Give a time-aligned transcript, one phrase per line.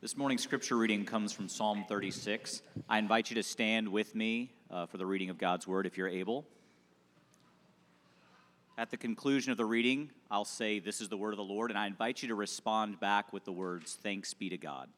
[0.00, 2.62] This morning's scripture reading comes from Psalm 36.
[2.88, 5.98] I invite you to stand with me uh, for the reading of God's word if
[5.98, 6.46] you're able.
[8.78, 11.72] At the conclusion of the reading, I'll say, This is the word of the Lord,
[11.72, 14.88] and I invite you to respond back with the words, Thanks be to God.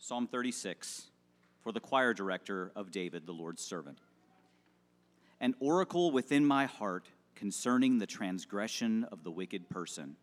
[0.00, 1.06] Psalm 36
[1.62, 3.98] for the choir director of David, the Lord's servant.
[5.40, 10.16] An oracle within my heart concerning the transgression of the wicked person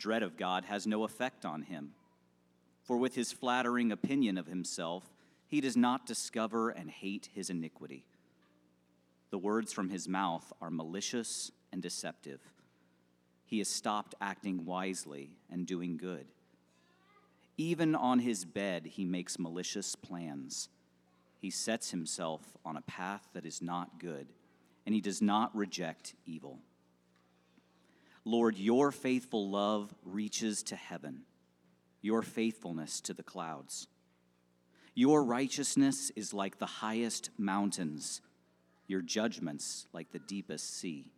[0.00, 1.92] dread of God has no effect on him.
[2.82, 5.04] For with his flattering opinion of himself,
[5.46, 8.04] he does not discover and hate his iniquity.
[9.30, 12.40] The words from his mouth are malicious and deceptive.
[13.46, 16.26] He has stopped acting wisely and doing good.
[17.56, 20.68] Even on his bed, he makes malicious plans.
[21.38, 24.28] He sets himself on a path that is not good,
[24.86, 26.58] and he does not reject evil.
[28.30, 31.22] Lord, your faithful love reaches to heaven,
[32.00, 33.88] your faithfulness to the clouds.
[34.94, 38.20] Your righteousness is like the highest mountains,
[38.86, 41.10] your judgments like the deepest sea.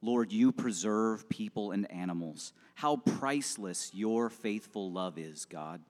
[0.00, 2.54] Lord, you preserve people and animals.
[2.74, 5.82] How priceless your faithful love is, God.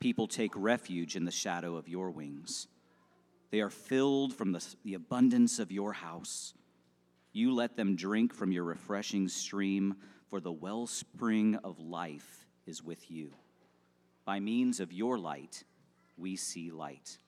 [0.00, 2.66] People take refuge in the shadow of your wings.
[3.50, 6.54] They are filled from the, the abundance of your house.
[7.36, 9.96] You let them drink from your refreshing stream,
[10.30, 13.34] for the wellspring of life is with you.
[14.24, 15.62] By means of your light,
[16.16, 17.18] we see light.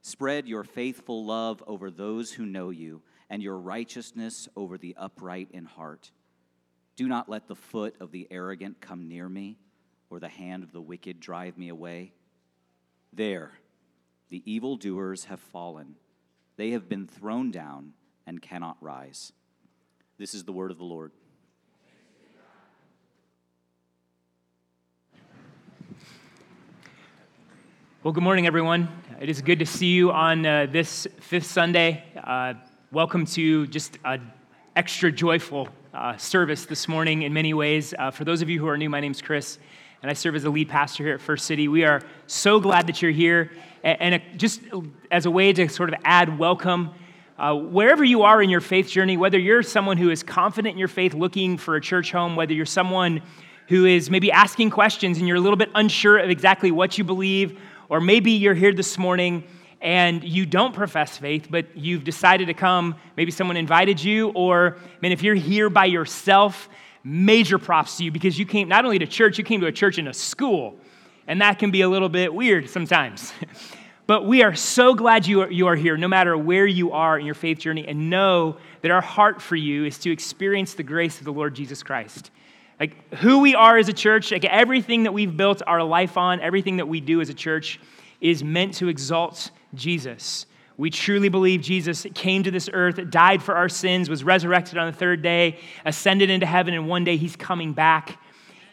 [0.00, 5.48] Spread your faithful love over those who know you, and your righteousness over the upright
[5.50, 6.12] in heart.
[6.94, 9.58] Do not let the foot of the arrogant come near me,
[10.08, 12.12] or the hand of the wicked drive me away.
[13.12, 13.50] There,
[14.28, 15.96] the evildoers have fallen.
[16.56, 17.94] They have been thrown down
[18.26, 19.32] and cannot rise.
[20.18, 21.12] This is the word of the Lord.
[28.02, 28.88] Well, good morning, everyone.
[29.20, 32.04] It is good to see you on uh, this fifth Sunday.
[32.16, 32.54] Uh,
[32.92, 34.30] welcome to just an
[34.74, 37.94] extra joyful uh, service this morning in many ways.
[37.98, 39.58] Uh, for those of you who are new, my name is Chris,
[40.02, 41.68] and I serve as the lead pastor here at First City.
[41.68, 43.50] We are so glad that you're here.
[43.82, 44.60] And, and just
[45.10, 46.90] as a way to sort of add welcome,
[47.38, 50.78] uh, wherever you are in your faith journey, whether you're someone who is confident in
[50.78, 53.20] your faith looking for a church home, whether you're someone
[53.68, 57.04] who is maybe asking questions and you're a little bit unsure of exactly what you
[57.04, 57.58] believe,
[57.88, 59.44] or maybe you're here this morning
[59.82, 64.78] and you don't profess faith, but you've decided to come, maybe someone invited you, or,
[65.02, 66.68] man, if you're here by yourself,
[67.04, 69.72] major props to you because you came not only to church, you came to a
[69.72, 70.78] church in a school.
[71.28, 73.32] And that can be a little bit weird sometimes.
[74.06, 77.18] But we are so glad you are, you are here, no matter where you are
[77.18, 80.84] in your faith journey, and know that our heart for you is to experience the
[80.84, 82.30] grace of the Lord Jesus Christ.
[82.78, 86.40] Like who we are as a church, like everything that we've built our life on,
[86.40, 87.80] everything that we do as a church
[88.20, 90.46] is meant to exalt Jesus.
[90.76, 94.90] We truly believe Jesus came to this earth, died for our sins, was resurrected on
[94.90, 98.18] the third day, ascended into heaven, and one day he's coming back.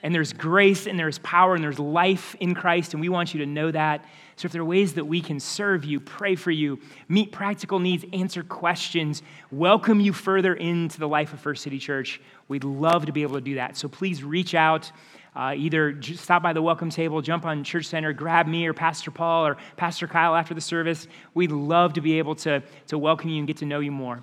[0.03, 3.39] And there's grace and there's power and there's life in Christ, and we want you
[3.39, 4.03] to know that.
[4.35, 7.79] So, if there are ways that we can serve you, pray for you, meet practical
[7.79, 9.21] needs, answer questions,
[9.51, 13.35] welcome you further into the life of First City Church, we'd love to be able
[13.35, 13.77] to do that.
[13.77, 14.91] So, please reach out.
[15.35, 19.09] Uh, either stop by the welcome table, jump on Church Center, grab me or Pastor
[19.09, 21.07] Paul or Pastor Kyle after the service.
[21.33, 24.21] We'd love to be able to, to welcome you and get to know you more.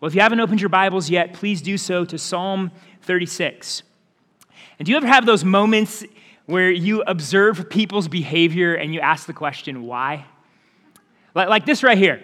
[0.00, 2.72] Well, if you haven't opened your Bibles yet, please do so to Psalm
[3.02, 3.84] 36.
[4.78, 6.04] And do you ever have those moments
[6.46, 10.26] where you observe people's behavior and you ask the question, why?
[11.34, 12.22] Like, like this right here.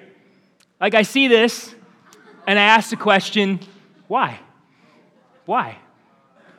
[0.80, 1.74] Like, I see this
[2.46, 3.60] and I ask the question,
[4.08, 4.38] why?
[5.46, 5.78] Why?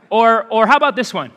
[0.09, 1.31] Or, or how about this one?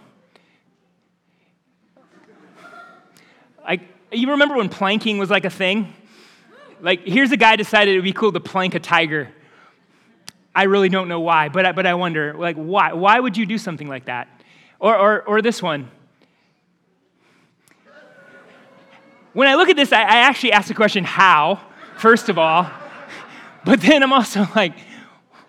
[3.62, 5.92] Like, you remember when planking was like a thing?
[6.80, 9.28] Like, here's a guy decided it would be cool to plank a tiger.
[10.54, 12.92] I really don't know why, but I, but I wonder, like, why?
[12.92, 14.28] Why would you do something like that?
[14.78, 15.90] Or, or, or this one.
[19.34, 21.60] When I look at this, I, I actually ask the question, how,
[21.96, 22.70] first of all.
[23.64, 24.74] But then I'm also like,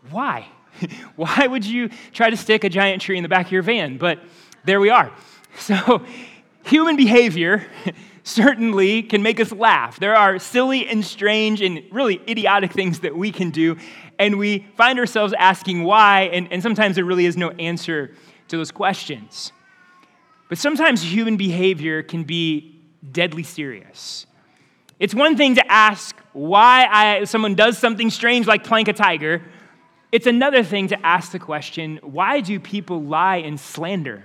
[0.10, 0.48] why?
[1.16, 3.98] Why would you try to stick a giant tree in the back of your van?
[3.98, 4.20] But
[4.66, 5.12] there we are.
[5.58, 6.06] So,
[6.66, 7.66] human behavior
[8.24, 10.02] certainly can make us laugh.
[10.02, 13.78] There are silly and strange and really idiotic things that we can do,
[14.20, 18.14] and we find ourselves asking why, and, and sometimes there really is no answer
[18.50, 19.54] to those questions.
[20.50, 22.75] But sometimes human behavior can be
[23.12, 24.25] deadly serious.
[25.00, 29.42] It's one thing to ask why I, someone does something strange like plank a tiger.
[30.12, 34.24] It's another thing to ask the question why do people lie and slander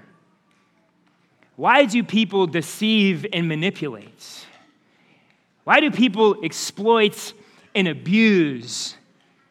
[1.56, 4.46] Why do people deceive and manipulate?
[5.64, 7.32] Why do people exploit
[7.74, 8.96] and abuse?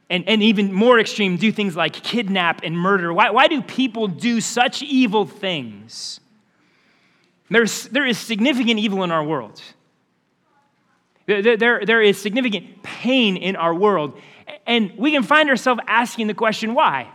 [0.09, 3.13] And, and even more extreme, do things like kidnap and murder?
[3.13, 6.19] Why, why do people do such evil things?
[7.49, 9.61] There's, there is significant evil in our world.
[11.25, 14.19] There, there, there is significant pain in our world.
[14.65, 17.09] And we can find ourselves asking the question why?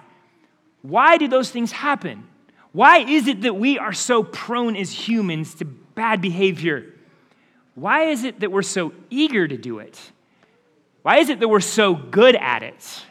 [0.82, 2.28] Why do those things happen?
[2.72, 6.92] Why is it that we are so prone as humans to bad behavior?
[7.74, 10.00] Why is it that we're so eager to do it?
[11.02, 13.02] Why is it that we're so good at it?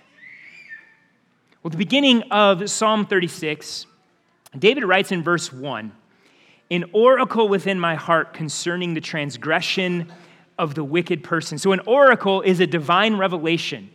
[1.61, 3.85] Well, the beginning of Psalm 36,
[4.57, 5.91] David writes in verse 1
[6.73, 10.11] An oracle within my heart concerning the transgression
[10.57, 11.57] of the wicked person.
[11.57, 13.91] So, an oracle is a divine revelation.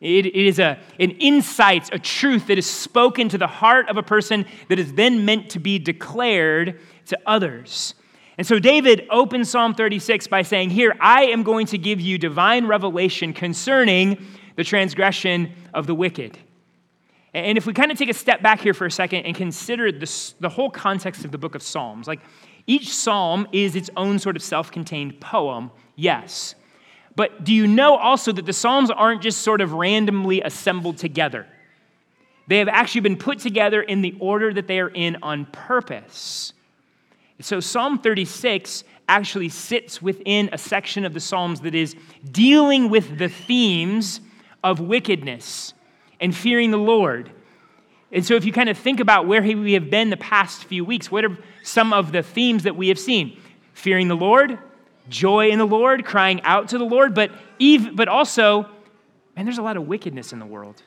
[0.00, 4.02] It is a, an insight, a truth that is spoken to the heart of a
[4.02, 7.94] person that is then meant to be declared to others.
[8.36, 12.18] And so David opens Psalm 36 by saying, Here, I am going to give you
[12.18, 14.26] divine revelation concerning
[14.56, 16.38] the transgression of the wicked.
[17.34, 19.90] And if we kind of take a step back here for a second and consider
[19.90, 22.20] this, the whole context of the book of Psalms, like
[22.68, 26.54] each psalm is its own sort of self contained poem, yes.
[27.16, 31.46] But do you know also that the psalms aren't just sort of randomly assembled together?
[32.46, 36.52] They have actually been put together in the order that they are in on purpose.
[37.40, 41.96] So, Psalm 36 actually sits within a section of the Psalms that is
[42.30, 44.20] dealing with the themes
[44.62, 45.74] of wickedness
[46.24, 47.30] and fearing the Lord.
[48.10, 50.82] And so, if you kind of think about where we have been the past few
[50.82, 53.38] weeks, what are some of the themes that we have seen?
[53.74, 54.58] Fearing the Lord,
[55.10, 58.62] joy in the Lord, crying out to the Lord, but, even, but also,
[59.36, 60.82] man, there's a lot of wickedness in the world.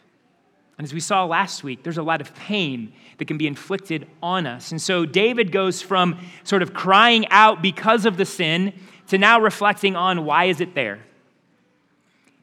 [0.80, 4.08] And as we saw last week, there's a lot of pain that can be inflicted
[4.24, 4.72] on us.
[4.72, 8.74] And so David goes from sort of crying out because of the sin
[9.10, 11.00] to now reflecting on why is it there.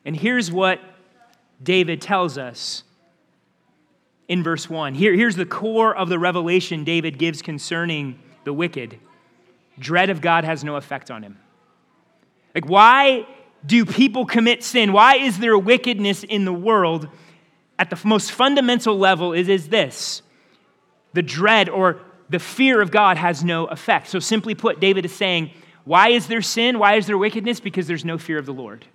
[0.05, 0.81] And here's what
[1.65, 2.85] David tells us
[4.29, 4.95] in verse 1.
[4.95, 8.99] Here, here's the core of the revelation David gives concerning the wicked
[9.79, 11.39] dread of God has no effect on him.
[12.55, 13.27] Like, why
[13.67, 14.93] do people commit sin?
[14.93, 17.09] Why is there wickedness in the world?
[17.79, 20.23] at the most fundamental level is, is this
[21.13, 24.09] the dread or the fear of God has no effect.
[24.09, 25.51] So, simply put, David is saying,
[25.85, 26.79] Why is there sin?
[26.79, 27.61] Why is there wickedness?
[27.61, 28.87] Because there's no fear of the Lord.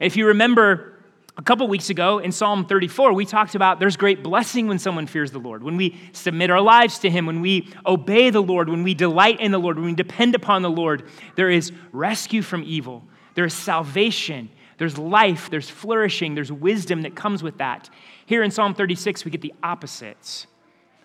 [0.00, 0.91] if you remember
[1.38, 5.06] a couple weeks ago in Psalm 34, we talked about there's great blessing when someone
[5.06, 8.68] fears the Lord, when we submit our lives to Him, when we obey the Lord,
[8.68, 11.04] when we delight in the Lord, when we depend upon the Lord.
[11.34, 13.02] There is rescue from evil,
[13.34, 17.88] there is salvation, there's life, there's flourishing, there's wisdom that comes with that.
[18.26, 20.46] Here in Psalm 36, we get the opposites.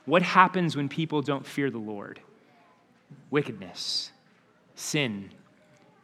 [0.05, 2.19] What happens when people don't fear the Lord?
[3.29, 4.11] Wickedness,
[4.75, 5.31] sin,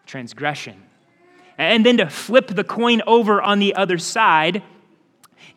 [0.05, 0.81] transgression.
[1.57, 4.63] And then to flip the coin over on the other side,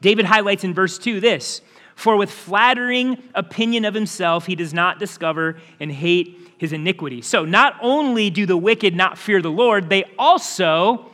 [0.00, 1.60] David highlights in verse 2 this
[1.94, 7.22] For with flattering opinion of himself, he does not discover and hate his iniquity.
[7.22, 11.10] So not only do the wicked not fear the Lord, they also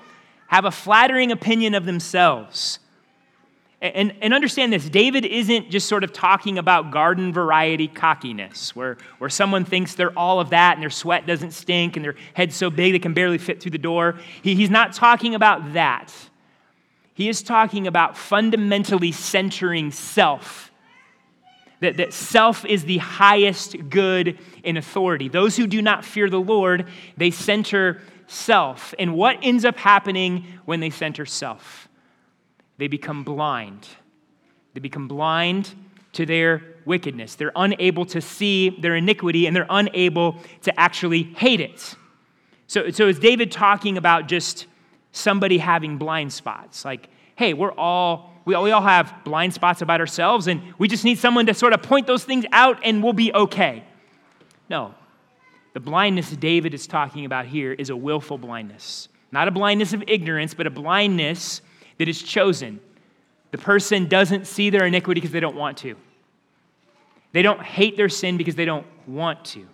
[0.48, 2.78] have a flattering opinion of themselves.
[3.82, 8.96] And, and understand this David isn't just sort of talking about garden variety cockiness, where,
[9.18, 12.54] where someone thinks they're all of that and their sweat doesn't stink and their head's
[12.54, 14.20] so big they can barely fit through the door.
[14.40, 16.14] He, he's not talking about that.
[17.14, 20.70] He is talking about fundamentally centering self.
[21.80, 25.28] That, that self is the highest good in authority.
[25.28, 28.94] Those who do not fear the Lord, they center self.
[29.00, 31.88] And what ends up happening when they center self?
[32.78, 33.88] They become blind.
[34.74, 35.74] They become blind
[36.12, 37.34] to their wickedness.
[37.34, 41.94] They're unable to see their iniquity and they're unable to actually hate it.
[42.66, 44.66] So, so is David talking about just
[45.12, 46.84] somebody having blind spots?
[46.84, 50.88] Like, hey, we're all we, all, we all have blind spots about ourselves, and we
[50.88, 53.84] just need someone to sort of point those things out and we'll be okay.
[54.68, 54.94] No,
[55.74, 59.08] the blindness David is talking about here is a willful blindness.
[59.30, 61.62] Not a blindness of ignorance, but a blindness
[62.02, 62.80] that is chosen.
[63.52, 65.94] The person doesn't see their iniquity because they don't want to.
[67.30, 69.64] They don't hate their sin because they don't want to.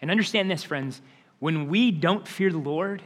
[0.00, 1.02] And understand this, friends
[1.38, 3.02] when we don't fear the Lord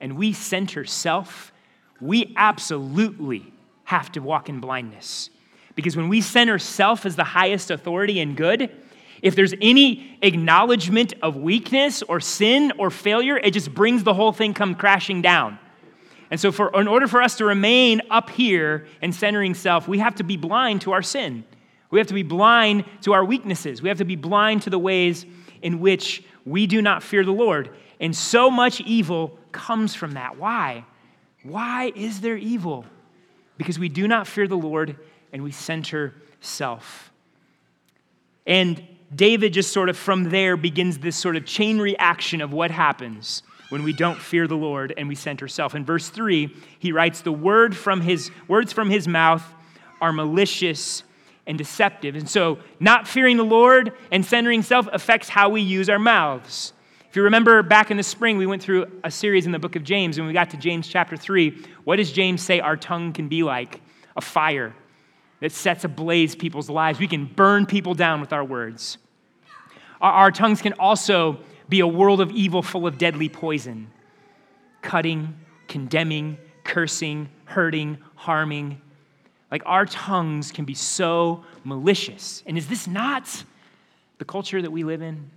[0.00, 1.52] and we center self,
[2.00, 3.52] we absolutely
[3.84, 5.28] have to walk in blindness.
[5.74, 8.74] Because when we center self as the highest authority and good,
[9.20, 14.32] if there's any acknowledgement of weakness or sin or failure, it just brings the whole
[14.32, 15.58] thing come crashing down.
[16.30, 19.98] And so, for, in order for us to remain up here and centering self, we
[19.98, 21.44] have to be blind to our sin.
[21.90, 23.80] We have to be blind to our weaknesses.
[23.80, 25.24] We have to be blind to the ways
[25.62, 27.70] in which we do not fear the Lord.
[28.00, 30.38] And so much evil comes from that.
[30.38, 30.84] Why?
[31.42, 32.84] Why is there evil?
[33.56, 34.96] Because we do not fear the Lord
[35.32, 37.10] and we center self.
[38.46, 38.82] And
[39.14, 43.42] David just sort of from there begins this sort of chain reaction of what happens
[43.68, 45.74] when we don't fear the Lord and we center self.
[45.74, 49.44] In verse 3, he writes, The word from his words from his mouth
[50.00, 51.02] are malicious
[51.46, 52.14] and deceptive.
[52.14, 56.72] And so, not fearing the Lord and centering self affects how we use our mouths.
[57.08, 59.76] If you remember back in the spring, we went through a series in the book
[59.76, 61.64] of James, and we got to James chapter 3.
[61.84, 63.80] What does James say our tongue can be like?
[64.16, 64.74] A fire
[65.40, 66.98] that sets ablaze people's lives.
[66.98, 68.98] We can burn people down with our words.
[70.00, 73.90] Our, our tongues can also be a world of evil full of deadly poison,
[74.82, 78.80] cutting, condemning, cursing, hurting, harming.
[79.50, 82.42] Like our tongues can be so malicious.
[82.46, 83.44] And is this not
[84.18, 85.30] the culture that we live in?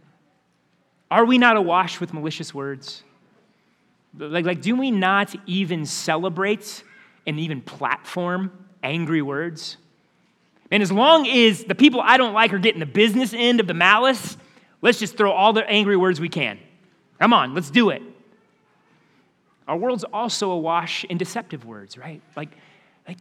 [1.10, 3.04] Are we not awash with malicious words?
[4.18, 6.84] Like, like do we not even celebrate
[7.28, 8.52] and even platform
[8.84, 9.78] angry words?
[10.72, 13.68] And as long as the people I don't like are getting the business end of
[13.68, 14.38] the malice,
[14.82, 16.60] let's just throw all the angry words we can.
[17.20, 18.02] Come on, let's do it.
[19.68, 22.22] Our world's also awash in deceptive words, right?
[22.36, 22.50] Like,
[23.08, 23.18] like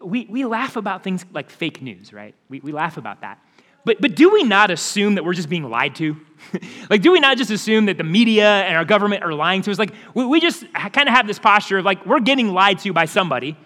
[0.00, 2.34] we, we laugh about things like fake news, right?
[2.48, 3.38] We, we laugh about that.
[3.84, 6.16] But, but do we not assume that we're just being lied to?
[6.90, 9.70] like, do we not just assume that the media and our government are lying to
[9.70, 9.78] us?
[9.78, 12.92] Like, we, we just kind of have this posture of like, we're getting lied to
[12.92, 13.56] by somebody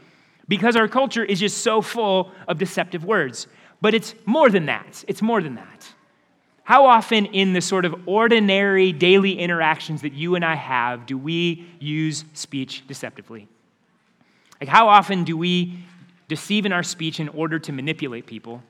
[0.49, 3.47] because our culture is just so full of deceptive words.
[3.81, 5.05] But it's more than that.
[5.07, 5.93] It's more than that.
[6.67, 11.17] How often in the sort of ordinary daily interactions that you and I have do
[11.17, 13.47] we use speech deceptively?
[14.61, 15.79] Like, how often do we
[16.27, 18.65] deceive in our speech in order to manipulate people?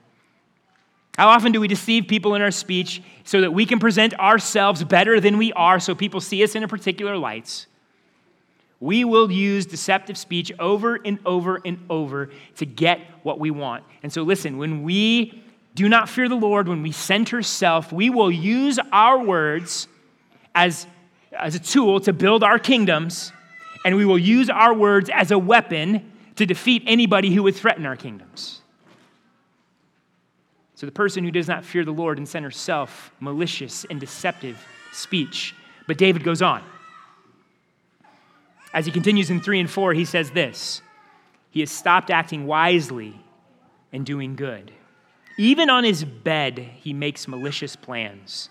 [1.16, 4.84] How often do we deceive people in our speech so that we can present ourselves
[4.84, 7.64] better than we are so people see us in a particular light?
[8.78, 13.84] We will use deceptive speech over and over and over to get what we want.
[14.02, 15.45] And so, listen, when we
[15.76, 19.88] do not fear the Lord, when we center self, we will use our words
[20.54, 20.86] as,
[21.38, 23.30] as a tool to build our kingdoms,
[23.84, 27.84] and we will use our words as a weapon to defeat anybody who would threaten
[27.84, 28.62] our kingdoms.
[30.76, 34.58] So the person who does not fear the Lord and center self, malicious and deceptive
[34.92, 35.54] speech.
[35.86, 36.62] But David goes on.
[38.72, 40.80] As he continues in 3 and 4, he says this
[41.50, 43.20] He has stopped acting wisely
[43.92, 44.72] and doing good.
[45.38, 48.48] Even on his bed, he makes malicious plans.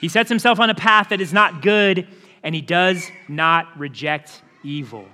[0.00, 2.08] He sets himself on a path that is not good,
[2.42, 5.06] and he does not reject evil.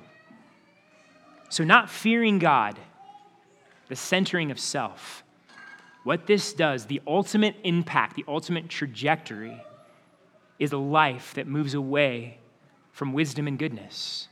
[1.48, 2.78] So, not fearing God,
[3.88, 5.22] the centering of self,
[6.04, 9.62] what this does, the ultimate impact, the ultimate trajectory,
[10.58, 12.38] is a life that moves away
[12.92, 14.28] from wisdom and goodness.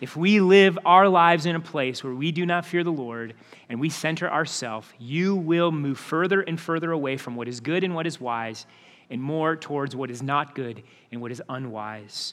[0.00, 3.34] If we live our lives in a place where we do not fear the Lord
[3.68, 7.84] and we center ourselves, you will move further and further away from what is good
[7.84, 8.66] and what is wise
[9.10, 12.32] and more towards what is not good and what is unwise.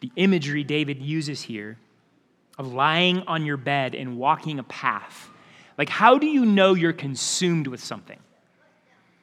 [0.00, 1.78] The imagery David uses here
[2.58, 5.30] of lying on your bed and walking a path.
[5.78, 8.18] Like, how do you know you're consumed with something?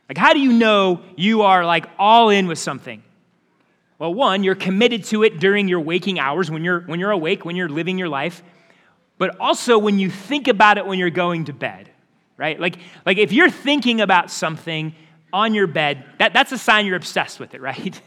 [0.08, 3.04] Like, how do you know you are like all in with something?
[4.00, 7.44] Well, one, you're committed to it during your waking hours when you're, when you're awake,
[7.44, 8.42] when you're living your life,
[9.18, 11.92] but also when you think about it when you're going to bed,
[12.38, 12.58] right?
[12.58, 14.96] Like, like if you're thinking about something
[15.34, 18.02] on your bed, that, that's a sign you're obsessed with it, right?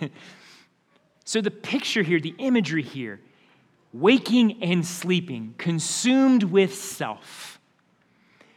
[1.27, 3.21] so the picture here, the imagery here,
[3.93, 7.61] waking and sleeping, consumed with self.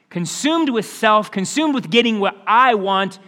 [0.09, 3.19] Consumed with self, consumed with getting what I want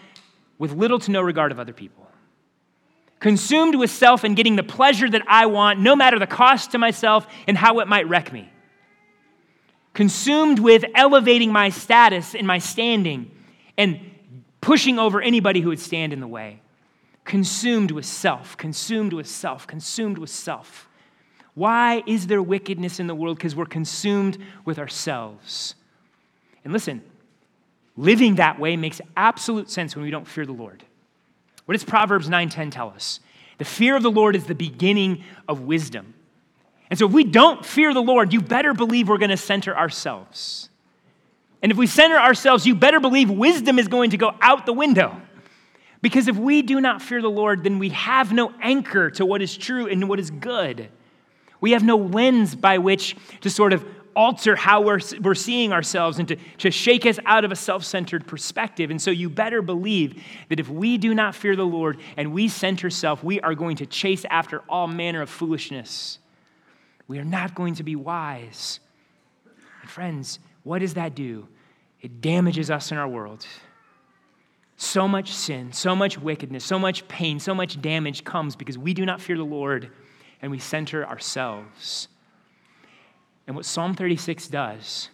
[0.57, 1.96] with little to no regard of other people.
[3.19, 6.77] Consumed with self and getting the pleasure that I want, no matter the cost to
[6.77, 8.51] myself and how it might wreck me.
[9.93, 13.31] Consumed with elevating my status and my standing
[13.77, 13.99] and
[14.61, 16.61] pushing over anybody who would stand in the way.
[17.25, 20.87] Consumed with self, consumed with self, consumed with self.
[21.55, 23.37] Why is there wickedness in the world?
[23.37, 25.73] Because we're consumed with ourselves.
[26.63, 27.01] And listen,
[27.95, 30.83] living that way makes absolute sense when we don't fear the Lord.
[31.67, 33.19] What does Proverbs 9:10 tell us?
[33.57, 36.13] The fear of the Lord is the beginning of wisdom.
[36.89, 39.77] And so if we don't fear the Lord, you better believe we're going to center
[39.77, 40.69] ourselves.
[41.61, 44.71] And if we center ourselves, you better believe wisdom is going to go out the
[44.71, 45.21] window.
[46.01, 49.41] Because if we do not fear the Lord, then we have no anchor to what
[49.41, 50.87] is true and what is good.
[51.59, 53.83] We have no lens by which to sort of
[54.17, 57.85] alter how we're, we're seeing ourselves and to, to shake us out of a self
[57.85, 58.89] centered perspective.
[58.89, 62.47] And so you better believe that if we do not fear the Lord and we
[62.47, 66.17] center self, we are going to chase after all manner of foolishness.
[67.07, 68.79] We are not going to be wise.
[69.81, 71.47] And friends, what does that do?
[72.01, 73.45] It damages us in our world.
[74.77, 78.93] So much sin, so much wickedness, so much pain, so much damage comes because we
[78.93, 79.91] do not fear the Lord
[80.41, 82.07] and we center ourselves.
[83.47, 85.09] And what Psalm 36 does,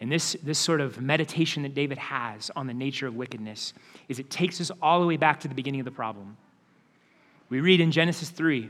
[0.00, 3.72] and this, this sort of meditation that David has on the nature of wickedness,
[4.08, 6.36] is it takes us all the way back to the beginning of the problem.
[7.48, 8.68] We read in Genesis 3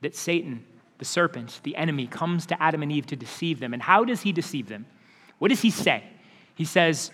[0.00, 0.64] that Satan,
[0.98, 3.74] the serpent, the enemy, comes to Adam and Eve to deceive them.
[3.74, 4.86] And how does he deceive them?
[5.38, 6.04] What does he say?
[6.54, 7.10] He says,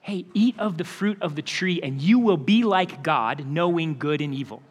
[0.00, 3.96] Hey, eat of the fruit of the tree, and you will be like God, knowing
[3.96, 4.62] good and evil.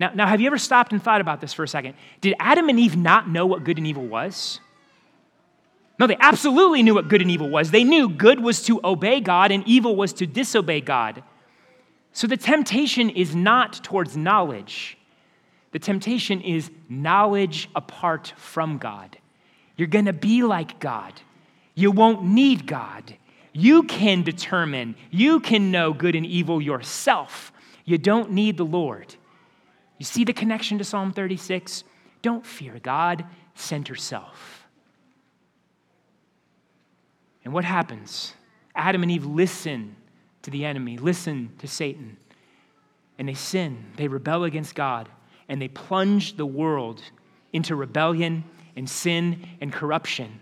[0.00, 1.94] Now, now, have you ever stopped and thought about this for a second?
[2.20, 4.60] Did Adam and Eve not know what good and evil was?
[5.98, 7.70] No, they absolutely knew what good and evil was.
[7.70, 11.22] They knew good was to obey God and evil was to disobey God.
[12.12, 14.98] So the temptation is not towards knowledge,
[15.72, 19.18] the temptation is knowledge apart from God.
[19.76, 21.20] You're going to be like God.
[21.74, 23.16] You won't need God.
[23.52, 27.52] You can determine, you can know good and evil yourself.
[27.84, 29.16] You don't need the Lord.
[29.98, 31.84] You see the connection to Psalm 36?
[32.22, 33.24] Don't fear God,
[33.54, 34.66] center self.
[37.44, 38.34] And what happens?
[38.74, 39.96] Adam and Eve listen
[40.42, 42.16] to the enemy, listen to Satan,
[43.18, 43.84] and they sin.
[43.96, 45.08] They rebel against God,
[45.48, 47.02] and they plunge the world
[47.52, 48.44] into rebellion
[48.76, 50.40] and sin and corruption.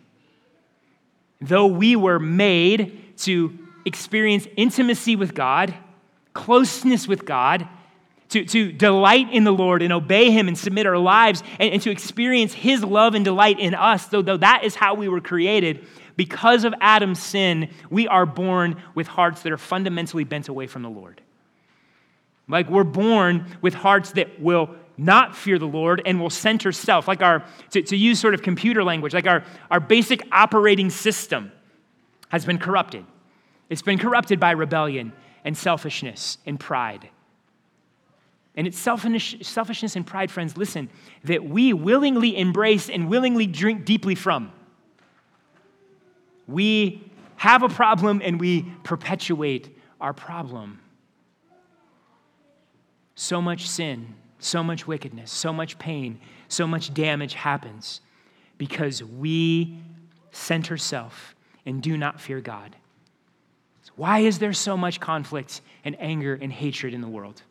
[1.40, 5.74] Though we were made to experience intimacy with God,
[6.32, 7.68] closeness with God,
[8.32, 11.82] to, to delight in the Lord and obey Him and submit our lives and, and
[11.82, 15.20] to experience His love and delight in us, though, though that is how we were
[15.20, 15.86] created,
[16.16, 20.82] because of Adam's sin, we are born with hearts that are fundamentally bent away from
[20.82, 21.20] the Lord.
[22.48, 27.08] Like we're born with hearts that will not fear the Lord and will center self,
[27.08, 31.50] like our, to, to use sort of computer language, like our, our basic operating system
[32.28, 33.04] has been corrupted.
[33.70, 35.12] It's been corrupted by rebellion
[35.44, 37.08] and selfishness and pride.
[38.54, 40.90] And it's selfish, selfishness and pride, friends, listen,
[41.24, 44.52] that we willingly embrace and willingly drink deeply from.
[46.46, 50.80] We have a problem and we perpetuate our problem.
[53.14, 58.00] So much sin, so much wickedness, so much pain, so much damage happens
[58.58, 59.78] because we
[60.30, 61.34] center self
[61.64, 62.76] and do not fear God.
[63.96, 67.42] Why is there so much conflict and anger and hatred in the world?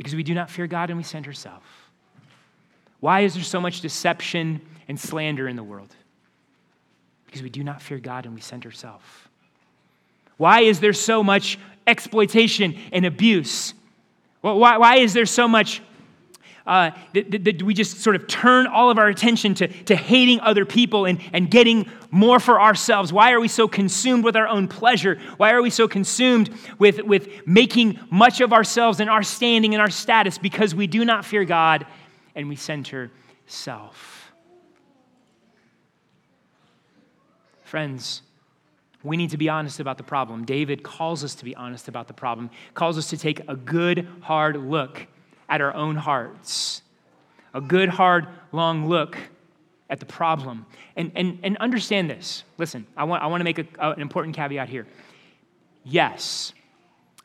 [0.00, 1.62] Because we do not fear God and we center self.
[3.00, 5.94] Why is there so much deception and slander in the world?
[7.26, 9.28] Because we do not fear God and we center self.
[10.38, 13.74] Why is there so much exploitation and abuse?
[14.40, 15.82] Why, why is there so much
[16.66, 19.96] uh, that, that, that, we just sort of turn all of our attention to, to
[19.96, 23.12] hating other people and, and getting more for ourselves?
[23.12, 25.18] Why are we so consumed with our own pleasure?
[25.36, 29.80] Why are we so consumed with, with making much of ourselves and our standing and
[29.80, 30.38] our status?
[30.38, 31.86] Because we do not fear God
[32.34, 33.10] and we center
[33.46, 34.32] self.
[37.64, 38.22] Friends,
[39.02, 40.44] we need to be honest about the problem.
[40.44, 44.06] David calls us to be honest about the problem, calls us to take a good,
[44.20, 45.06] hard look
[45.50, 46.80] at our own hearts.
[47.52, 49.18] A good, hard, long look
[49.90, 50.64] at the problem.
[50.96, 52.44] And, and, and understand this.
[52.56, 54.86] Listen, I want, I want to make a, an important caveat here.
[55.84, 56.54] Yes,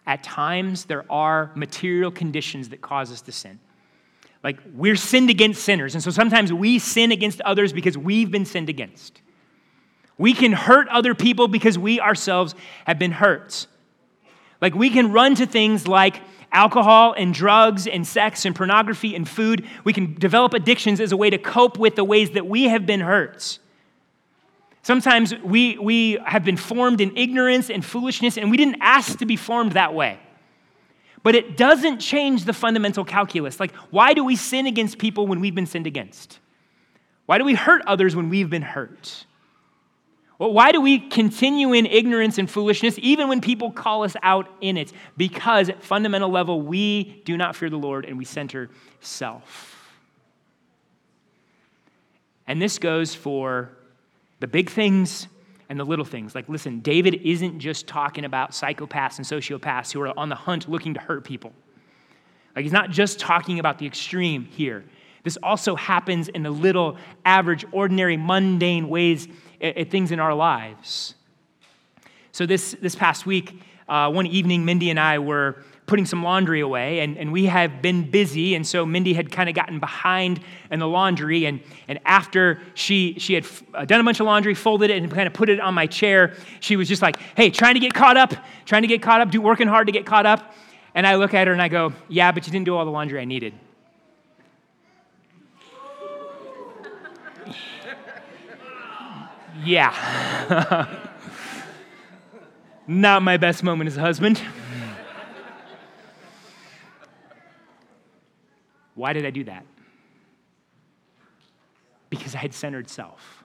[0.07, 3.59] at times there are material conditions that cause us to sin.
[4.43, 5.95] Like we're sinned against sinners.
[5.95, 9.21] And so sometimes we sin against others because we've been sinned against.
[10.17, 13.67] We can hurt other people because we ourselves have been hurt.
[14.61, 16.21] Like we can run to things like
[16.55, 19.67] alcohol and drugs and sex and pornography and food.
[19.83, 22.85] We can develop addictions as a way to cope with the ways that we have
[22.85, 23.59] been hurt.
[24.81, 29.25] Sometimes we, we have been formed in ignorance and foolishness, and we didn't ask to
[29.25, 30.19] be formed that way.
[31.23, 33.59] But it doesn't change the fundamental calculus.
[33.59, 36.39] Like, why do we sin against people when we've been sinned against?
[37.25, 39.25] Why do we hurt others when we've been hurt?
[40.37, 44.49] Well, why do we continue in ignorance and foolishness even when people call us out
[44.59, 44.91] in it?
[45.15, 48.69] Because at fundamental level, we do not fear the Lord and we center
[48.99, 49.71] self.
[52.47, 53.71] And this goes for
[54.39, 55.27] the big things
[55.69, 56.35] and the little things.
[56.35, 60.69] Like, listen, David isn't just talking about psychopaths and sociopaths who are on the hunt
[60.69, 61.53] looking to hurt people.
[62.55, 64.85] Like, he's not just talking about the extreme here.
[65.25, 69.27] This also happens in the little, average, ordinary, mundane ways,
[69.59, 71.15] at, at things in our lives.
[72.31, 76.61] So, this, this past week, uh, one evening, Mindy and I were putting some laundry
[76.61, 78.55] away, and, and we have been busy.
[78.55, 80.39] And so Mindy had kind of gotten behind
[80.71, 81.45] in the laundry.
[81.45, 85.11] And, and after she, she had uh, done a bunch of laundry, folded it, and
[85.11, 87.93] kind of put it on my chair, she was just like, hey, trying to get
[87.93, 88.33] caught up,
[88.65, 90.55] trying to get caught up, do, working hard to get caught up.
[90.95, 92.91] And I look at her and I go, yeah, but you didn't do all the
[92.91, 93.53] laundry I needed.
[99.65, 100.87] Yeah.
[102.87, 104.41] Not my best moment as a husband.
[108.93, 109.65] Why did I do that?
[112.09, 113.43] Because I had centered self.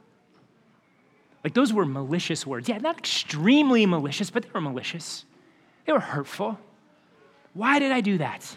[1.43, 2.69] Like those were malicious words.
[2.69, 5.25] Yeah, not extremely malicious, but they were malicious.
[5.87, 6.59] They were hurtful.
[7.55, 8.57] Why did I do that?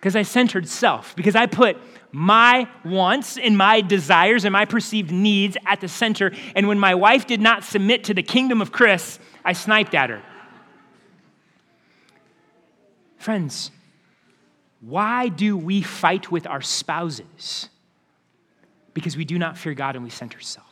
[0.00, 1.76] Because I centered self, because I put
[2.10, 6.32] my wants and my desires and my perceived needs at the center.
[6.56, 10.08] And when my wife did not submit to the kingdom of Chris, I sniped at
[10.10, 10.22] her.
[13.18, 13.70] Friends,
[14.80, 17.68] why do we fight with our spouses?
[18.94, 20.66] Because we do not fear God and we center self.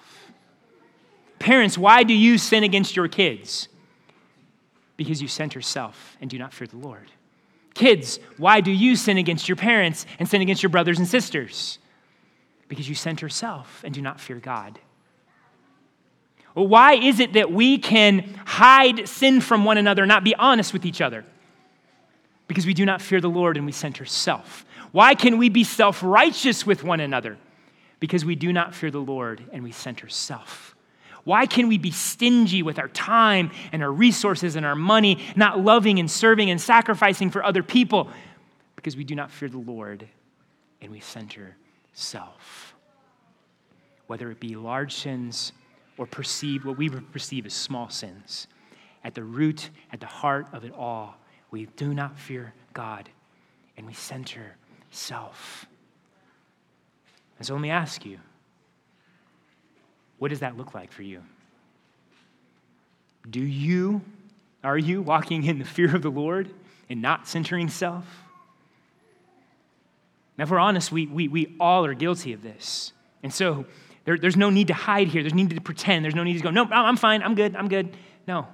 [1.38, 3.68] Parents, why do you sin against your kids?
[4.96, 7.10] Because you center self and do not fear the Lord.
[7.78, 11.78] Kids, why do you sin against your parents and sin against your brothers and sisters?
[12.68, 14.78] Because you center self and do not fear God.
[16.54, 20.74] Well, why is it that we can hide sin from one another, not be honest
[20.74, 21.24] with each other?
[22.48, 24.64] because we do not fear the Lord and we center self.
[24.90, 27.36] Why can we be self righteous with one another?
[28.00, 30.74] Because we do not fear the Lord and we center self.
[31.24, 35.60] Why can we be stingy with our time and our resources and our money, not
[35.60, 38.08] loving and serving and sacrificing for other people?
[38.76, 40.08] Because we do not fear the Lord
[40.80, 41.56] and we center
[41.92, 42.74] self.
[44.06, 45.52] Whether it be large sins
[45.98, 48.46] or perceive what we perceive as small sins,
[49.04, 51.16] at the root, at the heart of it all
[51.50, 53.08] we do not fear God
[53.76, 54.56] and we center
[54.90, 55.66] self.
[57.38, 58.18] And so let me ask you
[60.18, 61.22] what does that look like for you?
[63.28, 64.02] Do you,
[64.64, 66.50] are you walking in the fear of the Lord
[66.88, 68.04] and not centering self?
[70.36, 72.92] Now, if we're honest, we, we, we all are guilty of this.
[73.22, 73.66] And so
[74.04, 75.22] there, there's no need to hide here.
[75.22, 76.04] There's no need to pretend.
[76.04, 77.22] There's no need to go, no, I'm fine.
[77.22, 77.56] I'm good.
[77.56, 77.96] I'm good.
[78.26, 78.46] No.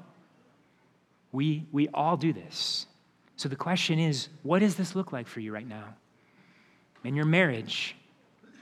[1.30, 2.86] We, we all do this.
[3.36, 5.94] So the question is what does this look like for you right now?
[7.04, 7.96] In your marriage,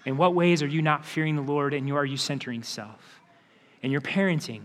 [0.05, 3.21] in what ways are you not fearing the Lord and are you centering self?
[3.83, 4.62] In your parenting,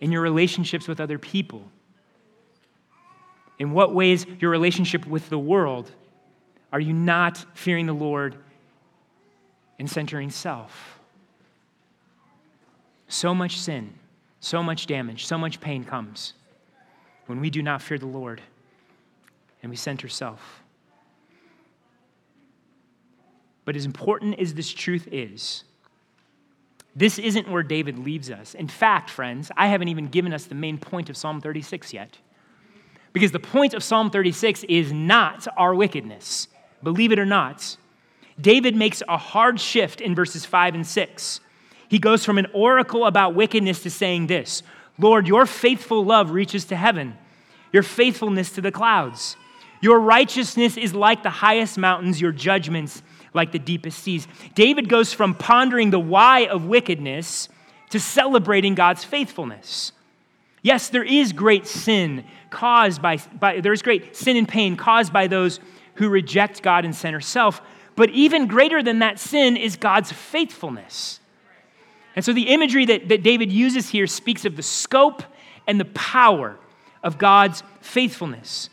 [0.00, 1.64] in your relationships with other people,
[3.58, 5.92] in what ways your relationship with the world
[6.72, 8.36] are you not fearing the Lord
[9.78, 11.00] and centering self?
[13.08, 13.94] So much sin,
[14.38, 16.34] so much damage, so much pain comes
[17.26, 18.40] when we do not fear the Lord
[19.62, 20.62] and we center self.
[23.70, 25.62] But as important as this truth is,
[26.96, 28.52] this isn't where David leaves us.
[28.52, 32.18] In fact, friends, I haven't even given us the main point of Psalm 36 yet.
[33.12, 36.48] Because the point of Psalm 36 is not our wickedness.
[36.82, 37.76] Believe it or not,
[38.40, 41.40] David makes a hard shift in verses 5 and 6.
[41.88, 44.64] He goes from an oracle about wickedness to saying this
[44.98, 47.16] Lord, your faithful love reaches to heaven,
[47.72, 49.36] your faithfulness to the clouds.
[49.80, 53.00] Your righteousness is like the highest mountains, your judgments
[53.32, 54.26] like the deepest seas.
[54.54, 57.48] David goes from pondering the why of wickedness
[57.90, 59.92] to celebrating God's faithfulness.
[60.62, 65.26] Yes, there is great sin caused by, by there's great sin and pain caused by
[65.26, 65.60] those
[65.94, 67.60] who reject God and center self,
[67.96, 71.20] but even greater than that sin is God's faithfulness.
[72.16, 75.22] And so the imagery that, that David uses here speaks of the scope
[75.66, 76.58] and the power
[77.02, 78.68] of God's faithfulness.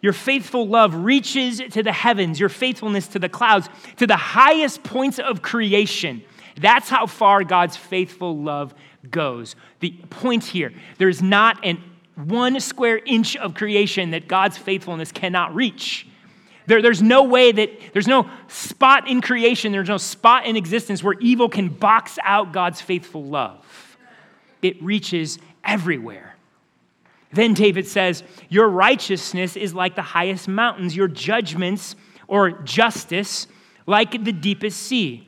[0.00, 4.82] Your faithful love reaches to the heavens, your faithfulness to the clouds, to the highest
[4.82, 6.22] points of creation.
[6.56, 8.74] That's how far God's faithful love
[9.10, 9.56] goes.
[9.80, 11.82] The point here there's not an
[12.14, 16.06] one square inch of creation that God's faithfulness cannot reach.
[16.66, 21.02] There, there's no way that, there's no spot in creation, there's no spot in existence
[21.02, 23.96] where evil can box out God's faithful love.
[24.60, 26.34] It reaches everywhere.
[27.32, 31.94] Then David says, Your righteousness is like the highest mountains, your judgments
[32.26, 33.46] or justice
[33.86, 35.26] like the deepest sea.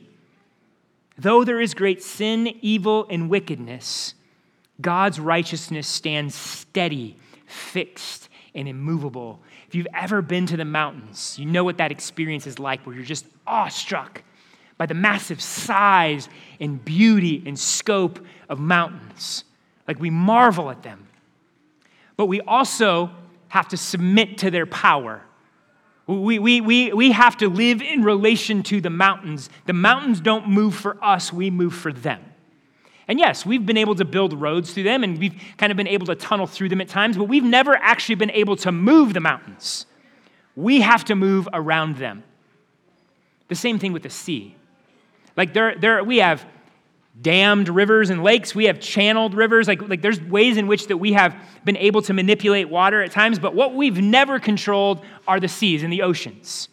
[1.17, 4.15] Though there is great sin, evil, and wickedness,
[4.79, 9.39] God's righteousness stands steady, fixed, and immovable.
[9.67, 12.95] If you've ever been to the mountains, you know what that experience is like where
[12.95, 14.23] you're just awestruck
[14.77, 16.27] by the massive size
[16.59, 19.43] and beauty and scope of mountains.
[19.87, 21.07] Like we marvel at them.
[22.21, 23.09] But we also
[23.47, 25.23] have to submit to their power.
[26.05, 29.49] We, we, we, we have to live in relation to the mountains.
[29.65, 32.23] The mountains don't move for us, we move for them.
[33.07, 35.87] And yes, we've been able to build roads through them and we've kind of been
[35.87, 39.15] able to tunnel through them at times, but we've never actually been able to move
[39.15, 39.87] the mountains.
[40.55, 42.23] We have to move around them.
[43.47, 44.55] The same thing with the sea.
[45.35, 46.45] Like there, there we have
[47.19, 49.67] dammed rivers and lakes, we have channeled rivers.
[49.67, 53.11] Like, like there's ways in which that we have been able to manipulate water at
[53.11, 56.69] times, but what we've never controlled are the seas and the oceans.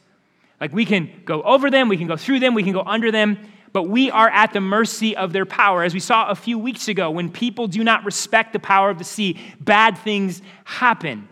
[0.61, 3.11] Like we can go over them, we can go through them, we can go under
[3.11, 3.39] them,
[3.73, 5.83] but we are at the mercy of their power.
[5.83, 8.99] As we saw a few weeks ago, when people do not respect the power of
[8.99, 11.29] the sea, bad things happen.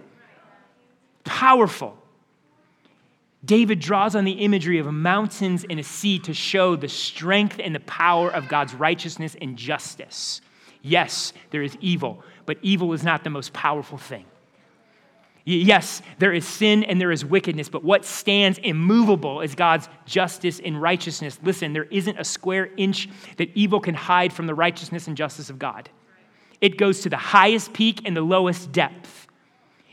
[1.24, 1.96] Powerful.
[3.46, 7.74] David draws on the imagery of mountains and a sea to show the strength and
[7.74, 10.40] the power of God's righteousness and justice.
[10.82, 14.24] Yes, there is evil, but evil is not the most powerful thing.
[15.44, 20.60] Yes, there is sin and there is wickedness, but what stands immovable is God's justice
[20.64, 21.38] and righteousness.
[21.40, 25.48] Listen, there isn't a square inch that evil can hide from the righteousness and justice
[25.48, 25.88] of God.
[26.60, 29.28] It goes to the highest peak and the lowest depth.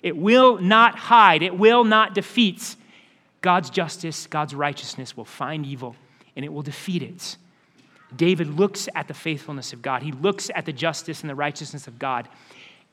[0.02, 2.76] It will not hide, it will not defeat.
[3.44, 5.96] God's justice, God's righteousness will find evil
[6.36, 7.38] and it will defeat it.
[8.16, 11.86] David looks at the faithfulness of God, he looks at the justice and the righteousness
[11.86, 12.30] of God,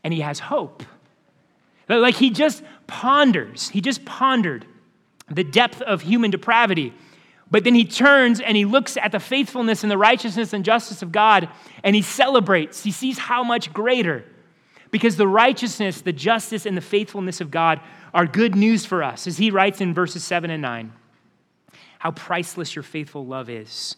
[0.02, 0.82] and he has hope.
[1.88, 4.66] Like he just ponders, he just pondered
[5.30, 6.92] the depth of human depravity.
[7.50, 11.02] But then he turns and he looks at the faithfulness and the righteousness and justice
[11.02, 11.48] of God
[11.84, 12.82] and he celebrates.
[12.82, 14.24] He sees how much greater.
[14.90, 17.80] Because the righteousness, the justice, and the faithfulness of God
[18.12, 20.92] are good news for us, as he writes in verses 7 and 9.
[22.00, 23.96] How priceless your faithful love is.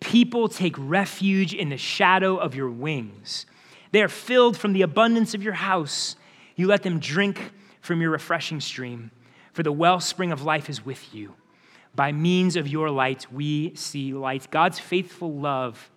[0.00, 3.46] People take refuge in the shadow of your wings.
[3.90, 6.16] They are filled from the abundance of your house.
[6.56, 9.10] You let them drink from your refreshing stream,
[9.52, 11.34] for the wellspring of life is with you.
[11.94, 14.50] By means of your light, we see light.
[14.50, 15.90] God's faithful love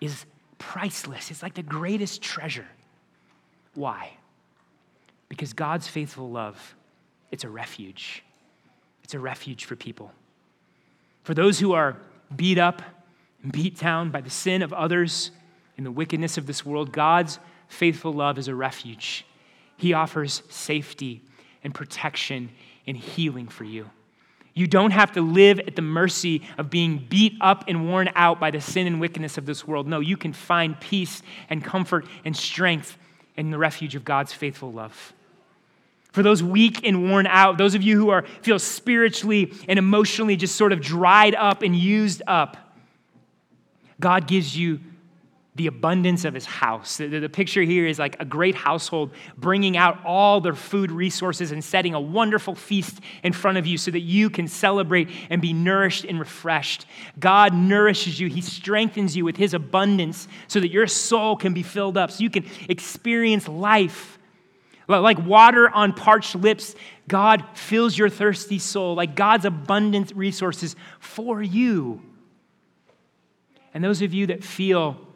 [0.00, 0.24] is
[0.60, 2.68] priceless, it's like the greatest treasure.
[3.74, 4.12] Why?
[5.28, 6.76] Because God's faithful love,
[7.32, 8.22] it's a refuge.
[9.02, 10.12] It's a refuge for people.
[11.24, 11.96] For those who are
[12.36, 12.82] beat up
[13.42, 15.32] and beat down by the sin of others
[15.76, 19.24] and the wickedness of this world, God's faithful love is a refuge.
[19.76, 21.22] He offers safety
[21.64, 22.50] and protection
[22.86, 23.90] and healing for you.
[24.54, 28.40] You don't have to live at the mercy of being beat up and worn out
[28.40, 29.86] by the sin and wickedness of this world.
[29.86, 32.98] No, you can find peace and comfort and strength
[33.36, 35.12] in the refuge of God's faithful love.
[36.12, 40.36] For those weak and worn out, those of you who are feel spiritually and emotionally
[40.36, 42.56] just sort of dried up and used up,
[44.00, 44.80] God gives you
[45.56, 46.98] the abundance of his house.
[46.98, 51.50] The, the, picture here is like a great household bringing out all their food resources
[51.50, 55.42] and setting a wonderful feast in front of you so that you can celebrate and
[55.42, 56.86] be nourished and refreshed.
[57.18, 61.64] God nourishes you, he strengthens you with his abundance so that your soul can be
[61.64, 64.18] filled up, so you can experience life.
[64.86, 66.74] Like water on parched lips,
[67.06, 72.02] God fills your thirsty soul, like God's abundant resources for you.
[73.72, 75.06] And those of you that feel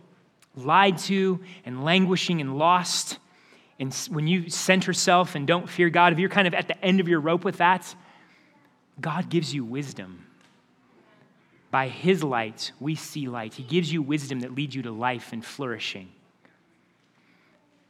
[0.57, 3.19] lied to and languishing and lost,
[3.79, 6.85] and when you center self and don't fear God, if you're kind of at the
[6.85, 7.95] end of your rope with that,
[9.01, 10.27] God gives you wisdom.
[11.71, 13.55] By His light, we see light.
[13.55, 16.09] He gives you wisdom that leads you to life and flourishing.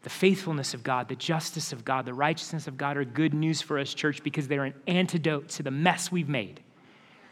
[0.02, 3.60] The faithfulness of God, the justice of God, the righteousness of God are good news
[3.60, 6.60] for us, church, because they're an antidote to the mess we've made.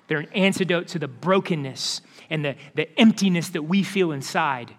[0.09, 4.75] They're an antidote to the brokenness and the, the emptiness that we feel inside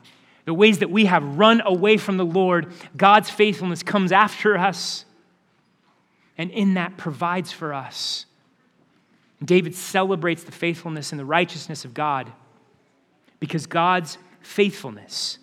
[0.45, 5.05] the ways that we have run away from the Lord, God's faithfulness comes after us,
[6.37, 8.25] and in that provides for us.
[9.43, 12.31] David celebrates the faithfulness and the righteousness of God
[13.39, 15.37] because God's faithfulness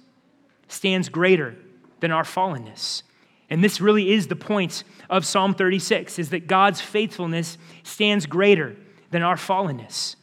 [0.69, 1.57] stands greater
[2.01, 3.03] than our fallenness.
[3.51, 8.77] And this really is the point of Psalm 36 is that God's faithfulness stands greater
[9.11, 10.17] than our fallenness.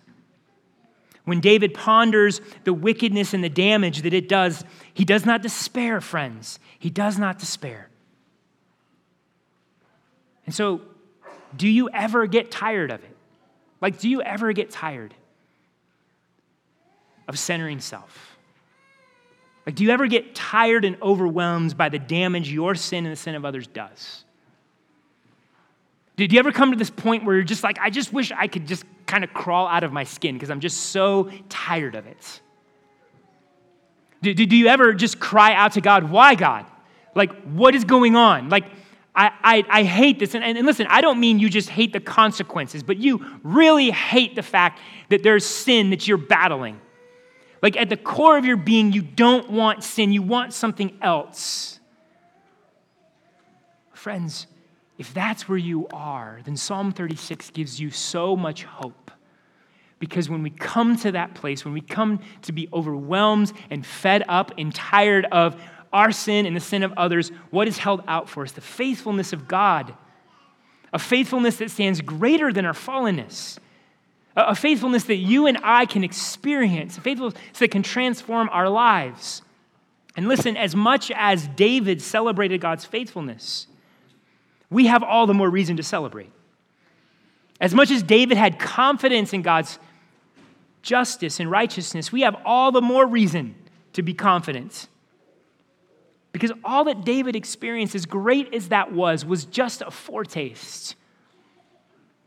[1.28, 4.64] When David ponders the wickedness and the damage that it does,
[4.94, 6.58] he does not despair, friends.
[6.80, 7.90] He does not despair.
[10.46, 10.80] And so,
[11.54, 13.14] do you ever get tired of it?
[13.82, 15.14] Like, do you ever get tired
[17.28, 18.38] of centering self?
[19.66, 23.18] Like, do you ever get tired and overwhelmed by the damage your sin and the
[23.18, 24.24] sin of others does?
[26.16, 28.48] Did you ever come to this point where you're just like, I just wish I
[28.48, 32.06] could just kind of crawl out of my skin because I'm just so tired of
[32.06, 32.42] it?
[34.22, 36.66] Do, do, do you ever just cry out to God, why God?
[37.16, 38.50] Like, what is going on?
[38.50, 38.66] Like,
[39.16, 40.36] I, I, I hate this.
[40.36, 44.36] And, and listen, I don't mean you just hate the consequences, but you really hate
[44.36, 46.80] the fact that there's sin that you're battling.
[47.62, 51.80] Like, at the core of your being, you don't want sin, you want something else.
[53.94, 54.46] Friends,
[54.98, 59.12] if that's where you are, then Psalm 36 gives you so much hope.
[60.00, 64.24] Because when we come to that place, when we come to be overwhelmed and fed
[64.28, 65.60] up and tired of
[65.92, 68.52] our sin and the sin of others, what is held out for us?
[68.52, 69.94] The faithfulness of God.
[70.94, 73.58] A faithfulness that stands greater than our fallenness.
[74.36, 76.98] A faithfulness that you and I can experience.
[76.98, 79.42] A faithfulness that can transform our lives.
[80.16, 83.68] And listen, as much as David celebrated God's faithfulness,
[84.70, 86.32] we have all the more reason to celebrate.
[87.60, 89.80] As much as David had confidence in God's
[90.82, 93.56] justice and righteousness, we have all the more reason
[93.94, 94.88] to be confident.
[96.32, 100.96] Because all that David experienced, as great as that was, was just a foretaste.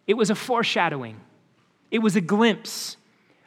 [0.07, 1.21] It was a foreshadowing,
[1.91, 2.97] it was a glimpse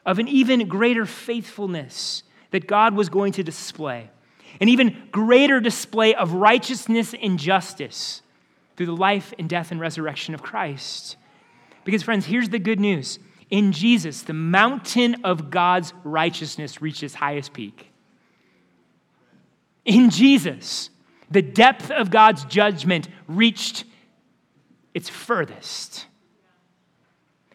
[0.05, 4.09] of an even greater faithfulness that God was going to display,
[4.61, 8.22] an even greater display of righteousness and justice
[8.75, 11.17] through the life and death and resurrection of Christ.
[11.83, 17.13] Because, friends, here's the good news in Jesus, the mountain of God's righteousness reached its
[17.13, 17.91] highest peak.
[19.85, 20.89] In Jesus,
[21.29, 23.83] the depth of God's judgment reached
[24.93, 26.07] its furthest.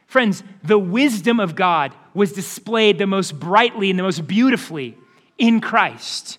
[0.07, 4.97] Friends, the wisdom of God was displayed the most brightly and the most beautifully
[5.37, 6.39] in Christ.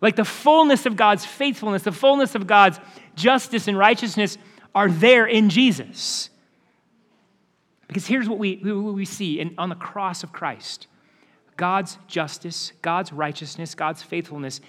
[0.00, 2.80] Like the fullness of God's faithfulness, the fullness of God's
[3.14, 4.38] justice and righteousness
[4.74, 6.30] are there in Jesus.
[7.86, 10.86] Because here's what we, what we see in, on the cross of Christ
[11.56, 14.60] God's justice, God's righteousness, God's faithfulness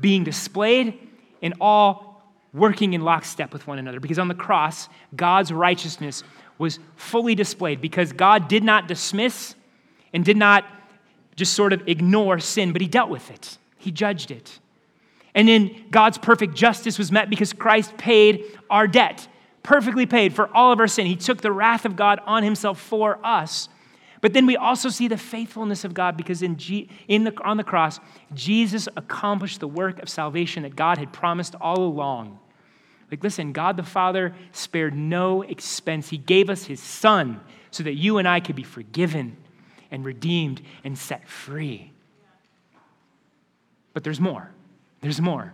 [0.00, 0.98] being displayed
[1.42, 4.00] and all working in lockstep with one another.
[4.00, 6.24] Because on the cross, God's righteousness
[6.58, 9.54] was fully displayed because God did not dismiss
[10.12, 10.64] and did not
[11.36, 14.58] just sort of ignore sin, but He dealt with it, He judged it.
[15.34, 19.26] And then God's perfect justice was met because Christ paid our debt,
[19.62, 21.06] perfectly paid for all of our sin.
[21.06, 23.68] He took the wrath of God on himself for us.
[24.20, 27.58] But then we also see the faithfulness of God because in, G, in the, on
[27.58, 28.00] the cross,
[28.32, 32.38] Jesus accomplished the work of salvation that God had promised all along.
[33.10, 36.08] Like, listen, God the Father spared no expense.
[36.08, 39.36] He gave us His Son so that you and I could be forgiven
[39.90, 41.92] and redeemed and set free.
[43.92, 44.53] But there's more.
[45.04, 45.52] There's more.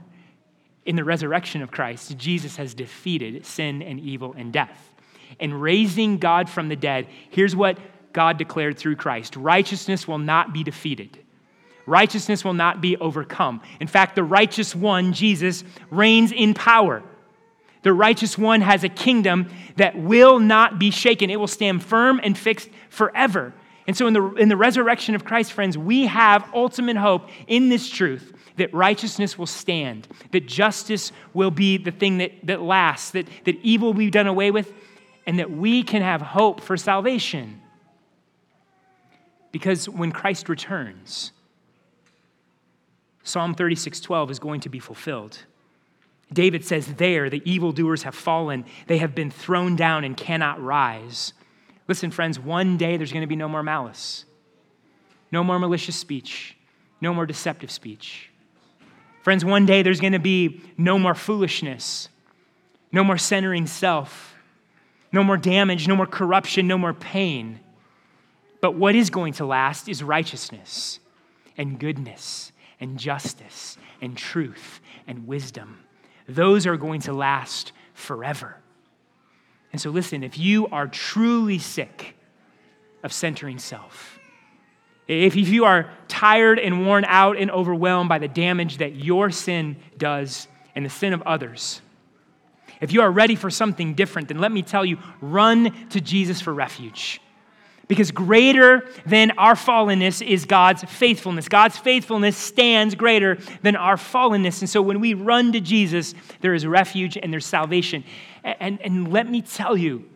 [0.86, 4.92] In the resurrection of Christ, Jesus has defeated sin and evil and death.
[5.40, 7.76] And raising God from the dead, here's what
[8.12, 11.18] God declared through Christ righteousness will not be defeated.
[11.84, 13.60] Righteousness will not be overcome.
[13.80, 17.02] In fact, the righteous one, Jesus, reigns in power.
[17.82, 21.28] The righteous one has a kingdom that will not be shaken.
[21.28, 23.52] It will stand firm and fixed forever.
[23.86, 27.68] And so, in the, in the resurrection of Christ, friends, we have ultimate hope in
[27.68, 33.12] this truth that righteousness will stand, that justice will be the thing that, that lasts,
[33.12, 34.72] that, that evil will be done away with,
[35.26, 37.60] and that we can have hope for salvation.
[39.52, 41.32] Because when Christ returns,
[43.22, 45.38] Psalm 36:12 is going to be fulfilled.
[46.32, 51.32] David says, There the evildoers have fallen, they have been thrown down and cannot rise.
[51.90, 54.24] Listen, friends, one day there's going to be no more malice,
[55.32, 56.56] no more malicious speech,
[57.00, 58.30] no more deceptive speech.
[59.24, 62.08] Friends, one day there's going to be no more foolishness,
[62.92, 64.36] no more centering self,
[65.10, 67.58] no more damage, no more corruption, no more pain.
[68.60, 71.00] But what is going to last is righteousness
[71.56, 75.80] and goodness and justice and truth and wisdom.
[76.28, 78.58] Those are going to last forever.
[79.72, 82.16] And so, listen, if you are truly sick
[83.02, 84.18] of centering self,
[85.06, 89.76] if you are tired and worn out and overwhelmed by the damage that your sin
[89.98, 91.80] does and the sin of others,
[92.80, 96.40] if you are ready for something different, then let me tell you run to Jesus
[96.40, 97.20] for refuge.
[97.88, 101.48] Because greater than our fallenness is God's faithfulness.
[101.48, 104.60] God's faithfulness stands greater than our fallenness.
[104.60, 108.04] And so when we run to Jesus, there is refuge and there's salvation.
[108.42, 110.08] And, and, let me tell you,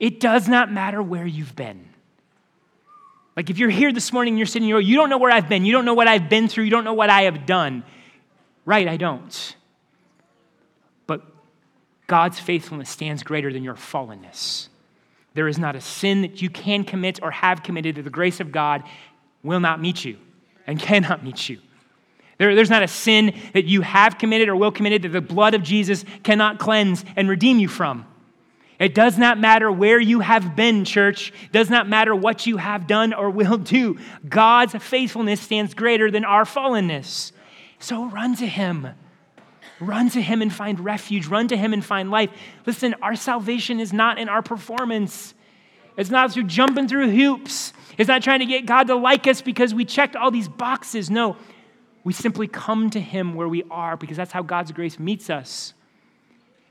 [0.00, 1.88] it does not matter where you've been.
[3.36, 5.48] Like if you're here this morning and you're sitting here, you don't know where I've
[5.48, 7.84] been, you don't know what I've been through, you don't know what I have done.
[8.64, 9.56] Right, I don't.
[11.06, 11.22] But
[12.06, 14.68] God's faithfulness stands greater than your fallenness.
[15.34, 18.40] There is not a sin that you can commit or have committed that the grace
[18.40, 18.82] of God
[19.42, 20.18] will not meet you
[20.66, 21.60] and cannot meet you.
[22.38, 25.54] There, there's not a sin that you have committed or will committed that the blood
[25.54, 28.06] of Jesus cannot cleanse and redeem you from.
[28.78, 31.32] It does not matter where you have been, church.
[31.46, 33.98] It does not matter what you have done or will do.
[34.28, 37.32] God's faithfulness stands greater than our fallenness.
[37.80, 38.86] So run to Him.
[39.80, 41.26] Run to Him and find refuge.
[41.26, 42.30] Run to Him and find life.
[42.66, 45.34] Listen, our salvation is not in our performance,
[45.96, 47.72] it's not through jumping through hoops.
[47.98, 51.10] It's not trying to get God to like us because we checked all these boxes.
[51.10, 51.36] No,
[52.08, 55.74] we simply come to Him where we are because that's how God's grace meets us.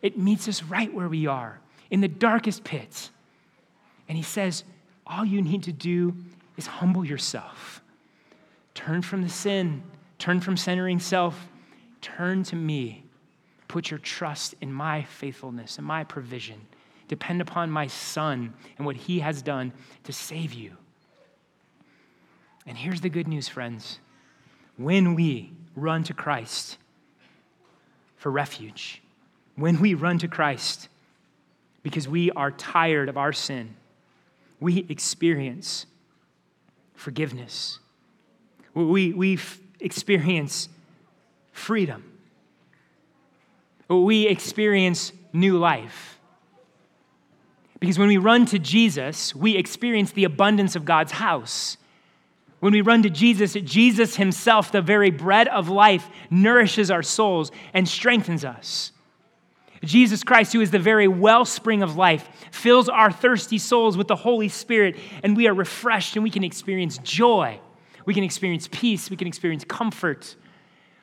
[0.02, 1.60] It meets us right where we are,
[1.92, 3.12] in the darkest pits.
[4.10, 4.64] And He says,
[5.06, 6.16] all you need to do
[6.58, 7.84] is humble yourself.
[8.74, 9.84] Turn from the sin,
[10.18, 11.48] turn from centering self,
[12.02, 13.04] turn to me.
[13.68, 16.60] Put your trust in my faithfulness and my provision.
[17.10, 19.72] Depend upon my Son and what He has done
[20.06, 20.72] to save you.
[22.66, 24.00] And here's the good news, friends.
[24.78, 26.78] When we run to Christ
[28.16, 29.02] for refuge,
[29.56, 30.88] when we run to Christ
[31.84, 33.76] because we are tired of our sin,
[34.60, 35.86] we experience
[36.96, 37.80] forgiveness.
[38.74, 39.40] We, we
[39.80, 40.70] experience
[41.52, 42.04] freedom.
[43.88, 46.20] We experience new life.
[47.80, 51.78] Because when we run to Jesus, we experience the abundance of God's house.
[52.60, 57.52] When we run to Jesus, Jesus Himself, the very bread of life, nourishes our souls
[57.74, 58.92] and strengthens us.
[59.84, 64.16] Jesus Christ, who is the very wellspring of life, fills our thirsty souls with the
[64.16, 67.60] Holy Spirit, and we are refreshed and we can experience joy.
[68.06, 69.10] We can experience peace.
[69.10, 70.36] We can experience comfort.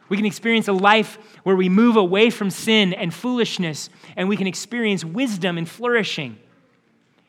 [0.09, 4.37] We can experience a life where we move away from sin and foolishness, and we
[4.37, 6.39] can experience wisdom and flourishing.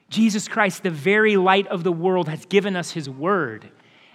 [0.10, 3.70] Jesus Christ, the very light of the world, has given us His word.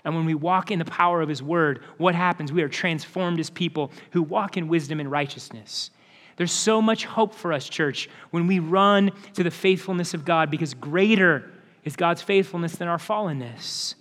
[0.05, 2.53] And when we walk in the power of His Word, what happens?
[2.53, 5.91] We are transformed as people who walk in wisdom and righteousness.
[6.37, 10.51] There's so much hope for us, church, when we run to the faithfulness of God
[10.51, 11.51] because greater
[11.85, 13.95] is God's faithfulness than our fallenness.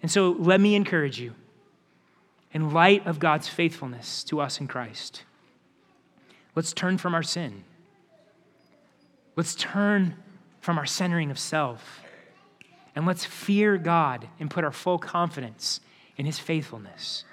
[0.00, 1.34] And so let me encourage you,
[2.52, 5.24] in light of God's faithfulness to us in Christ,
[6.54, 7.64] let's turn from our sin.
[9.36, 10.14] Let's turn
[10.60, 12.03] from our centering of self
[12.94, 15.80] and let's fear God and put our full confidence
[16.16, 17.24] in his faithfulness.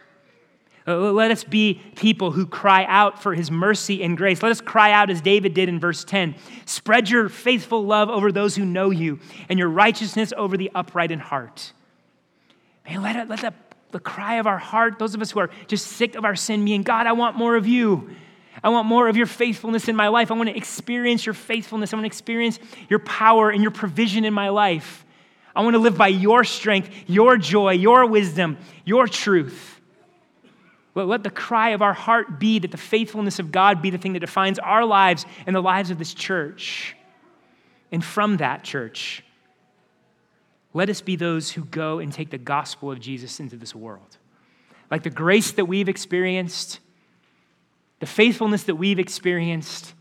[0.88, 4.42] Uh, let us be people who cry out for his mercy and grace.
[4.42, 6.36] Let us cry out as David did in verse 10
[6.66, 11.12] Spread your faithful love over those who know you, and your righteousness over the upright
[11.12, 11.74] in heart.
[12.88, 13.54] Man, let, it, let the,
[13.92, 16.64] the cry of our heart, those of us who are just sick of our sin,
[16.64, 18.10] mean, God, I want more of you.
[18.64, 20.32] I want more of your faithfulness in my life.
[20.32, 21.94] I want to experience your faithfulness.
[21.94, 22.60] I want to experience
[22.90, 25.06] your power and your provision in my life.
[25.56, 29.80] I want to live by your strength, your joy, your wisdom, your truth.
[30.94, 34.14] Let the cry of our heart be that the faithfulness of God be the thing
[34.14, 36.96] that defines our lives and the lives of this church.
[37.92, 39.24] And from that church,
[40.74, 44.18] let us be those who go and take the gospel of Jesus into this world.
[44.90, 46.80] Like the grace that we've experienced,
[48.00, 49.94] the faithfulness that we've experienced,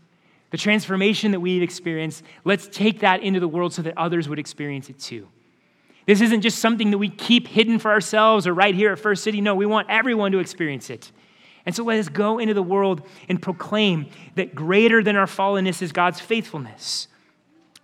[0.49, 4.39] the transformation that we've experienced, let's take that into the world so that others would
[4.39, 5.27] experience it too.
[6.05, 9.23] This isn't just something that we keep hidden for ourselves or right here at First
[9.23, 9.41] City.
[9.41, 11.11] No, we want everyone to experience it.
[11.65, 15.81] And so let us go into the world and proclaim that greater than our fallenness
[15.81, 17.07] is God's faithfulness.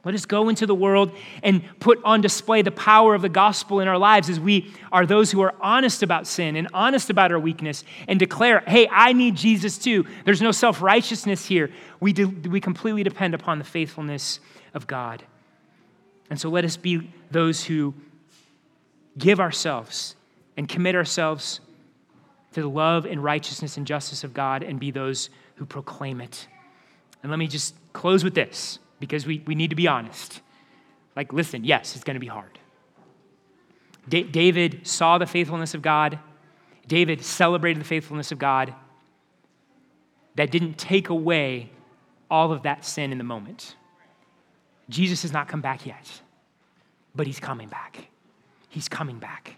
[0.04, 1.12] Let us go into the world
[1.44, 5.06] and put on display the power of the gospel in our lives as we are
[5.06, 9.12] those who are honest about sin and honest about our weakness and declare, hey, I
[9.12, 10.06] need Jesus too.
[10.24, 11.72] There's no self righteousness here.
[12.00, 14.40] We, do, we completely depend upon the faithfulness
[14.74, 15.24] of God.
[16.30, 17.94] And so let us be those who
[19.18, 20.16] give ourselves
[20.56, 21.60] and commit ourselves
[22.54, 26.48] to the love and righteousness and justice of God and be those who proclaim it.
[27.22, 30.42] And let me just close with this because we, we need to be honest.
[31.16, 32.58] Like, listen, yes, it's going to be hard.
[34.08, 36.20] Da- David saw the faithfulness of God,
[36.88, 38.74] David celebrated the faithfulness of God.
[40.36, 41.72] That didn't take away
[42.30, 43.76] all of that sin in the moment.
[44.88, 46.22] Jesus has not come back yet,
[47.16, 48.08] but he's coming back.
[48.70, 49.56] He's coming back.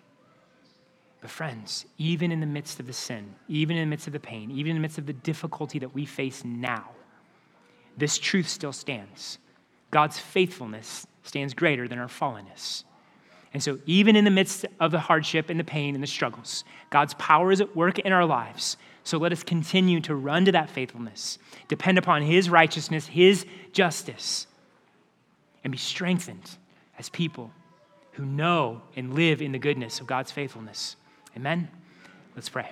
[1.22, 4.20] But, friends, even in the midst of the sin, even in the midst of the
[4.20, 6.91] pain, even in the midst of the difficulty that we face now,
[7.97, 9.38] this truth still stands.
[9.91, 12.86] God's faithfulness stands greater than our fallenness.
[13.53, 16.64] And so, even in the midst of the hardship and the pain and the struggles,
[16.89, 20.51] God's power is at work in our lives So let us continue to run to
[20.51, 24.45] that faithfulness, depend upon His righteousness, His justice,
[25.64, 26.57] and be strengthened
[26.97, 27.51] as people
[28.20, 30.97] who know and live in the goodness of God's faithfulness.
[31.38, 31.70] Amen?
[32.36, 32.70] Let's pray.